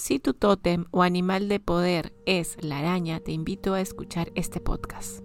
Si 0.00 0.18
tu 0.18 0.32
tótem 0.32 0.86
o 0.92 1.02
animal 1.02 1.46
de 1.50 1.60
poder 1.60 2.14
es 2.24 2.56
la 2.62 2.78
araña, 2.78 3.20
te 3.20 3.32
invito 3.32 3.74
a 3.74 3.82
escuchar 3.82 4.32
este 4.34 4.58
podcast. 4.58 5.22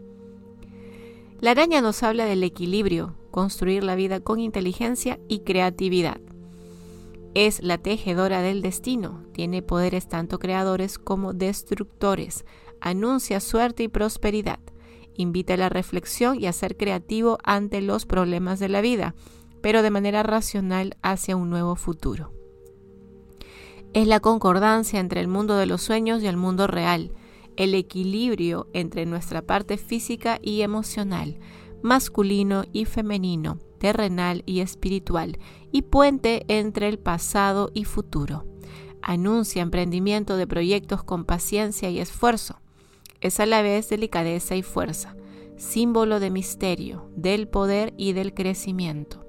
La 1.39 1.51
araña 1.51 1.79
nos 1.79 2.03
habla 2.03 2.25
del 2.25 2.43
equilibrio, 2.43 3.15
construir 3.31 3.85
la 3.85 3.95
vida 3.95 4.19
con 4.19 4.41
inteligencia 4.41 5.17
y 5.29 5.39
creatividad. 5.39 6.19
Es 7.35 7.63
la 7.63 7.77
tejedora 7.77 8.41
del 8.41 8.61
destino, 8.61 9.23
tiene 9.31 9.61
poderes 9.61 10.09
tanto 10.09 10.39
creadores 10.39 10.99
como 10.99 11.31
destructores, 11.31 12.43
anuncia 12.81 13.39
suerte 13.39 13.83
y 13.83 13.87
prosperidad, 13.87 14.59
invita 15.13 15.53
a 15.53 15.57
la 15.57 15.69
reflexión 15.69 16.37
y 16.37 16.47
a 16.47 16.51
ser 16.51 16.75
creativo 16.75 17.37
ante 17.45 17.81
los 17.81 18.05
problemas 18.05 18.59
de 18.59 18.67
la 18.67 18.81
vida, 18.81 19.15
pero 19.61 19.81
de 19.83 19.89
manera 19.89 20.21
racional 20.21 20.97
hacia 21.01 21.37
un 21.37 21.49
nuevo 21.49 21.77
futuro. 21.77 22.33
Es 23.95 24.07
la 24.07 24.19
concordancia 24.19 24.99
entre 24.99 25.21
el 25.21 25.29
mundo 25.29 25.55
de 25.55 25.67
los 25.67 25.81
sueños 25.81 26.21
y 26.21 26.27
el 26.27 26.35
mundo 26.35 26.67
real, 26.67 27.13
el 27.55 27.73
equilibrio 27.73 28.67
entre 28.73 29.05
nuestra 29.05 29.41
parte 29.41 29.77
física 29.77 30.37
y 30.41 30.63
emocional, 30.63 31.39
masculino 31.81 32.65
y 32.73 32.83
femenino, 32.83 33.57
terrenal 33.79 34.43
y 34.45 34.59
espiritual, 34.59 35.39
y 35.71 35.83
puente 35.83 36.43
entre 36.49 36.89
el 36.89 36.99
pasado 36.99 37.71
y 37.73 37.85
futuro. 37.85 38.43
Anuncia 39.01 39.61
emprendimiento 39.61 40.35
de 40.35 40.45
proyectos 40.45 41.01
con 41.01 41.23
paciencia 41.23 41.89
y 41.89 41.99
esfuerzo. 41.99 42.59
Es 43.21 43.39
a 43.39 43.45
la 43.45 43.61
vez 43.61 43.87
delicadeza 43.87 44.57
y 44.57 44.61
fuerza, 44.61 45.15
símbolo 45.55 46.19
de 46.19 46.31
misterio, 46.31 47.09
del 47.15 47.47
poder 47.47 47.93
y 47.95 48.11
del 48.11 48.33
crecimiento. 48.33 49.24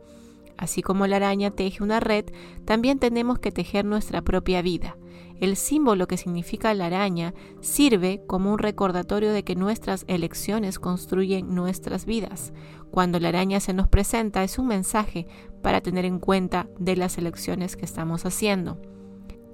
Así 0.59 0.83
como 0.83 1.07
la 1.07 1.17
araña 1.17 1.51
teje 1.51 1.83
una 1.83 2.01
red, 2.01 2.27
también 2.65 2.99
tenemos 2.99 3.39
que 3.39 3.53
tejer 3.53 3.85
nuestra 3.85 4.23
propia 4.23 4.63
vida. 4.63 4.97
El 5.39 5.57
símbolo 5.57 6.07
que 6.07 6.17
significa 6.17 6.73
la 6.73 6.87
araña 6.87 7.35
sirve 7.61 8.23
como 8.27 8.53
un 8.53 8.59
recordatorio 8.59 9.33
de 9.33 9.45
que 9.45 9.55
nuestras 9.55 10.05
elecciones 10.09 10.79
construyen 10.79 11.55
nuestras 11.55 12.07
vidas. 12.07 12.55
Cuando 12.91 13.21
la 13.21 13.29
araña 13.29 13.61
se 13.61 13.75
nos 13.75 13.89
presenta 13.89 14.43
es 14.45 14.59
un 14.59 14.69
mensaje 14.69 15.27
para 15.63 15.83
tener 15.83 16.07
en 16.07 16.21
cuenta 16.21 16.69
de 16.79 16.97
las 16.97 17.19
elecciones 17.19 17.77
que 17.77 17.85
estamos 17.85 18.25
haciendo. 18.25 18.81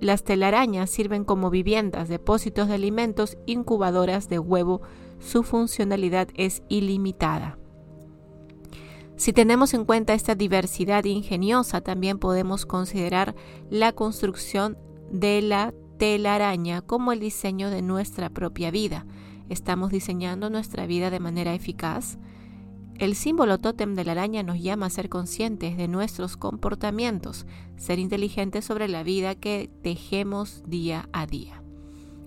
Las 0.01 0.23
telarañas 0.23 0.91
sirven 0.91 1.25
como 1.25 1.51
viviendas, 1.51 2.09
depósitos 2.09 2.69
de 2.69 2.75
alimentos, 2.75 3.39
incubadoras 3.47 4.29
de 4.29 4.39
huevo. 4.39 4.83
Su 5.19 5.43
funcionalidad 5.43 6.29
es 6.35 6.63
ilimitada. 6.69 7.59
Si 9.23 9.33
tenemos 9.33 9.73
en 9.73 9.85
cuenta 9.85 10.15
esta 10.15 10.35
diversidad 10.35 11.05
ingeniosa, 11.05 11.81
también 11.81 12.19
podemos 12.19 12.67
considerar 12.67 13.37
la 13.71 13.93
construcción 13.93 14.77
de 15.13 15.41
la 15.43 15.73
telaraña 15.97 16.81
como 16.81 17.13
el 17.13 17.21
diseño 17.21 17.71
de 17.71 17.83
nuestra 17.83 18.31
propia 18.31 18.73
vida. 18.73 19.07
¿Estamos 19.49 19.93
diseñando 19.93 20.51
nuestra 20.51 20.87
vida 20.87 21.09
de 21.11 21.21
manera 21.21 21.55
eficaz? 21.55 22.19
El 22.99 23.15
símbolo 23.15 23.59
tótem 23.59 23.95
de 23.95 24.05
la 24.05 24.11
araña 24.11 24.43
nos 24.43 24.61
llama 24.61 24.87
a 24.87 24.91
ser 24.91 25.09
conscientes 25.09 25.77
de 25.77 25.87
nuestros 25.87 26.37
comportamientos, 26.37 27.47
ser 27.77 28.01
inteligentes 28.01 28.65
sobre 28.65 28.89
la 28.89 29.05
vida 29.05 29.37
que 29.37 29.71
tejemos 29.85 30.65
día 30.67 31.09
a 31.13 31.27
día. 31.27 31.62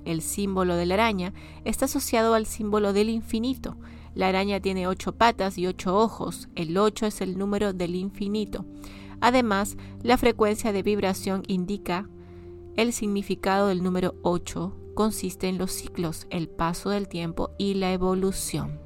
El 0.05 0.21
símbolo 0.21 0.75
de 0.75 0.85
la 0.85 0.93
araña 0.93 1.33
está 1.65 1.85
asociado 1.85 2.33
al 2.33 2.45
símbolo 2.45 2.93
del 2.93 3.09
infinito. 3.09 3.75
La 4.13 4.29
araña 4.29 4.61
tiene 4.61 4.87
ocho 4.87 5.15
patas 5.15 5.57
y 5.57 5.67
ocho 5.67 5.97
ojos. 5.97 6.47
El 6.55 6.77
ocho 6.77 7.05
es 7.05 7.19
el 7.19 7.37
número 7.37 7.73
del 7.73 7.95
infinito. 7.95 8.65
Además, 9.19 9.75
la 10.01 10.17
frecuencia 10.17 10.71
de 10.71 10.83
vibración 10.83 11.43
indica 11.47 12.07
el 12.75 12.93
significado 12.93 13.67
del 13.67 13.83
número 13.83 14.15
8 14.21 14.73
consiste 14.95 15.47
en 15.47 15.57
los 15.57 15.71
ciclos, 15.71 16.27
el 16.29 16.49
paso 16.49 16.89
del 16.89 17.07
tiempo 17.07 17.51
y 17.57 17.75
la 17.75 17.93
evolución. 17.93 18.84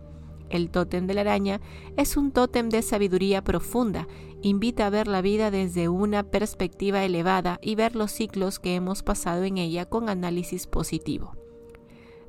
El 0.50 0.72
tótem 0.72 1.05
de 1.05 1.14
la 1.14 1.22
araña 1.22 1.61
es 1.95 2.17
un 2.17 2.32
tótem 2.32 2.70
de 2.70 2.82
sabiduría 2.82 3.43
profunda, 3.43 4.08
invita 4.42 4.87
a 4.87 4.89
ver 4.89 5.08
la 5.08 5.21
vida 5.21 5.52
desde 5.52 5.89
una 5.89 6.23
perspectiva 6.23 7.04
elevada 7.04 7.60
y 7.61 7.76
ver 7.76 7.95
los 7.95 8.11
ciclos 8.11 8.60
que 8.60 8.76
hemos 8.76 9.04
pasado 9.04 9.43
en 9.43 9.58
ella 9.58 9.86
con 9.86 10.10
análisis 10.10 10.65
positivo. 10.65 11.36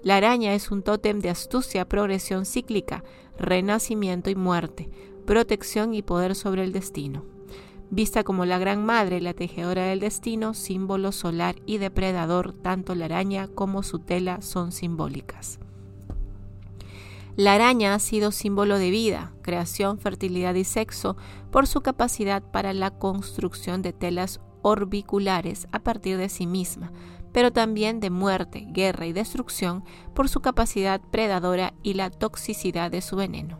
La 0.02 0.16
araña 0.16 0.54
es 0.54 0.70
un 0.70 0.82
tótem 0.82 1.20
de 1.20 1.30
astucia, 1.30 1.88
progresión 1.88 2.46
cíclica, 2.46 3.04
renacimiento 3.38 4.30
y 4.30 4.34
muerte, 4.34 4.88
protección 5.26 5.94
y 5.94 6.02
poder 6.02 6.34
sobre 6.34 6.64
el 6.64 6.72
destino. 6.72 7.24
Vista 7.90 8.22
como 8.22 8.44
la 8.44 8.58
Gran 8.58 8.84
Madre, 8.84 9.20
la 9.20 9.34
tejedora 9.34 9.86
del 9.86 10.00
destino, 10.00 10.54
símbolo 10.54 11.10
solar 11.10 11.56
y 11.66 11.78
depredador, 11.78 12.52
tanto 12.52 12.94
la 12.94 13.06
araña 13.06 13.48
como 13.48 13.82
su 13.82 13.98
tela 13.98 14.42
son 14.42 14.72
simbólicas. 14.72 15.58
La 17.40 17.54
araña 17.54 17.94
ha 17.94 17.98
sido 18.00 18.32
símbolo 18.32 18.78
de 18.78 18.90
vida, 18.90 19.32
creación, 19.40 19.98
fertilidad 19.98 20.54
y 20.56 20.64
sexo 20.64 21.16
por 21.50 21.66
su 21.66 21.80
capacidad 21.80 22.42
para 22.42 22.74
la 22.74 22.90
construcción 22.90 23.80
de 23.80 23.94
telas 23.94 24.40
orbiculares 24.60 25.66
a 25.72 25.78
partir 25.78 26.18
de 26.18 26.28
sí 26.28 26.46
misma, 26.46 26.92
pero 27.32 27.50
también 27.50 27.98
de 27.98 28.10
muerte, 28.10 28.66
guerra 28.68 29.06
y 29.06 29.14
destrucción 29.14 29.84
por 30.14 30.28
su 30.28 30.40
capacidad 30.40 31.00
predadora 31.00 31.72
y 31.82 31.94
la 31.94 32.10
toxicidad 32.10 32.90
de 32.90 33.00
su 33.00 33.16
veneno. 33.16 33.58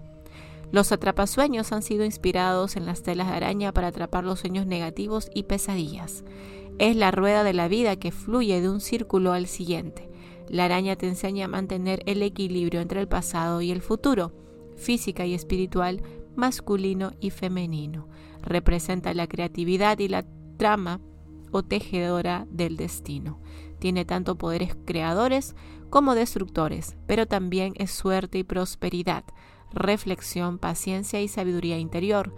Los 0.71 0.93
atrapasueños 0.93 1.73
han 1.73 1.81
sido 1.81 2.05
inspirados 2.05 2.77
en 2.77 2.85
las 2.85 3.03
telas 3.03 3.29
de 3.29 3.37
araña 3.37 3.73
para 3.73 3.87
atrapar 3.87 4.25
los 4.25 4.41
sueños 4.41 4.67
negativos 4.67 5.31
y 5.35 5.45
pesadillas. 5.45 6.23
Es 6.79 6.97
la 6.97 7.13
rueda 7.13 7.45
de 7.45 7.55
la 7.55 7.67
vida 7.67 7.97
que 7.97 8.13
fluye 8.13 8.61
de 8.61 8.69
un 8.69 8.83
círculo 8.83 9.33
al 9.33 9.47
siguiente. 9.47 10.10
La 10.51 10.67
araña 10.67 10.97
te 10.97 11.07
enseña 11.07 11.47
a 11.47 11.49
mantener 11.49 12.03
el 12.05 12.23
equilibrio 12.23 12.81
entre 12.81 13.01
el 13.01 13.09
pasado 13.09 13.63
y 13.63 13.71
el 13.71 13.81
futuro, 13.81 14.33
física 14.77 15.25
y 15.25 15.33
espiritual, 15.33 16.03
masculino 16.37 17.13
y 17.21 17.31
femenino. 17.31 18.09
Representa 18.43 19.15
la 19.15 19.29
creatividad 19.29 19.99
y 20.01 20.09
la 20.09 20.27
trama 20.59 21.01
o 21.53 21.63
tejedora 21.63 22.47
del 22.51 22.77
destino. 22.77 23.41
Tiene 23.79 24.05
tanto 24.05 24.37
poderes 24.37 24.77
creadores 24.85 25.55
como 25.89 26.15
destructores, 26.15 26.97
pero 27.07 27.27
también 27.27 27.73
es 27.77 27.93
suerte 27.93 28.39
y 28.39 28.45
prosperidad 28.45 29.25
reflexión, 29.73 30.59
paciencia 30.59 31.21
y 31.21 31.29
sabiduría 31.29 31.79
interior. 31.79 32.35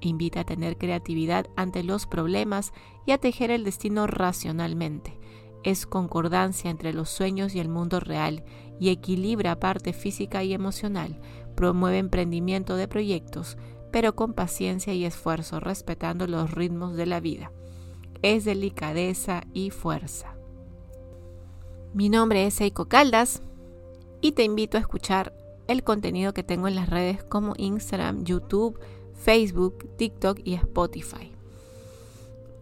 Invita 0.00 0.40
a 0.40 0.44
tener 0.44 0.76
creatividad 0.76 1.46
ante 1.56 1.82
los 1.82 2.06
problemas 2.06 2.72
y 3.06 3.12
a 3.12 3.18
tejer 3.18 3.50
el 3.50 3.64
destino 3.64 4.06
racionalmente. 4.06 5.17
Es 5.64 5.86
concordancia 5.86 6.70
entre 6.70 6.92
los 6.92 7.10
sueños 7.10 7.54
y 7.54 7.60
el 7.60 7.68
mundo 7.68 8.00
real 8.00 8.44
y 8.78 8.90
equilibra 8.90 9.58
parte 9.58 9.92
física 9.92 10.44
y 10.44 10.52
emocional. 10.54 11.20
Promueve 11.54 11.98
emprendimiento 11.98 12.76
de 12.76 12.88
proyectos, 12.88 13.56
pero 13.90 14.14
con 14.14 14.34
paciencia 14.34 14.94
y 14.94 15.04
esfuerzo, 15.04 15.60
respetando 15.60 16.26
los 16.26 16.52
ritmos 16.52 16.96
de 16.96 17.06
la 17.06 17.20
vida. 17.20 17.52
Es 18.22 18.44
delicadeza 18.44 19.42
y 19.52 19.70
fuerza. 19.70 20.36
Mi 21.94 22.08
nombre 22.08 22.46
es 22.46 22.60
Eiko 22.60 22.86
Caldas 22.86 23.42
y 24.20 24.32
te 24.32 24.44
invito 24.44 24.76
a 24.76 24.80
escuchar 24.80 25.34
el 25.68 25.84
contenido 25.84 26.34
que 26.34 26.42
tengo 26.42 26.68
en 26.68 26.74
las 26.74 26.90
redes 26.90 27.22
como 27.24 27.54
Instagram, 27.56 28.24
YouTube, 28.24 28.78
Facebook, 29.14 29.96
TikTok 29.96 30.40
y 30.44 30.54
Spotify. 30.54 31.37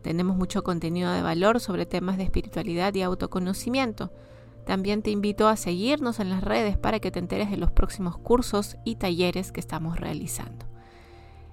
Tenemos 0.06 0.36
mucho 0.36 0.62
contenido 0.62 1.10
de 1.10 1.20
valor 1.20 1.58
sobre 1.58 1.84
temas 1.84 2.16
de 2.16 2.22
espiritualidad 2.22 2.94
y 2.94 3.02
autoconocimiento. 3.02 4.12
También 4.64 5.02
te 5.02 5.10
invito 5.10 5.48
a 5.48 5.56
seguirnos 5.56 6.20
en 6.20 6.30
las 6.30 6.44
redes 6.44 6.78
para 6.78 7.00
que 7.00 7.10
te 7.10 7.18
enteres 7.18 7.50
de 7.50 7.56
los 7.56 7.72
próximos 7.72 8.16
cursos 8.16 8.76
y 8.84 8.94
talleres 8.94 9.50
que 9.50 9.58
estamos 9.58 9.98
realizando. 9.98 10.64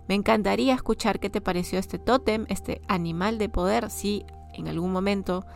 Me 0.08 0.13
encantaría 0.13 0.75
escuchar 0.75 1.19
qué 1.19 1.31
te 1.31 1.42
pareció 1.42 1.80
este 1.80 1.97
tótem, 1.97 2.46
este 2.47 2.80
animal 2.88 3.40
de 3.40 3.50
poder, 3.50 3.90
si 3.90 4.24
en 4.53 4.68
algún 4.68 4.92
momento 4.92 5.47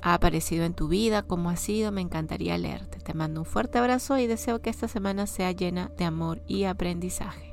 ha 0.00 0.14
aparecido 0.14 0.64
en 0.64 0.72
tu 0.72 0.88
vida, 0.88 1.22
cómo 1.22 1.50
ha 1.50 1.56
sido, 1.56 1.92
me 1.92 2.00
encantaría 2.00 2.56
leerte. 2.56 2.96
Te 2.98 3.12
mando 3.12 3.42
un 3.42 3.46
fuerte 3.46 3.76
abrazo 3.76 4.16
y 4.16 4.26
deseo 4.26 4.62
que 4.62 4.70
esta 4.70 4.88
semana 4.88 5.26
sea 5.26 5.52
llena 5.52 5.90
de 5.98 6.06
amor 6.06 6.40
y 6.46 6.64
aprendizaje. 6.64 7.45